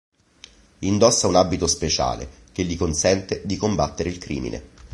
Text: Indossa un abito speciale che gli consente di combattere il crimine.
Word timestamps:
Indossa 0.79 1.27
un 1.27 1.35
abito 1.35 1.67
speciale 1.67 2.27
che 2.51 2.63
gli 2.63 2.75
consente 2.75 3.43
di 3.45 3.55
combattere 3.55 4.09
il 4.09 4.17
crimine. 4.17 4.63